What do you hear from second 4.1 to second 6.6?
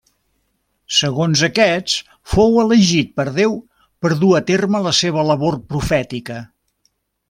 dur a terme la seva labor profètica.